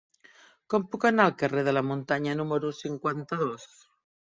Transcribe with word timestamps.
Com 0.73 0.87
puc 0.95 1.05
anar 1.11 1.27
al 1.29 1.37
carrer 1.43 1.67
de 1.69 1.75
la 1.77 1.85
Muntanya 1.93 2.37
número 2.43 2.77
cinquanta-dos? 2.83 3.73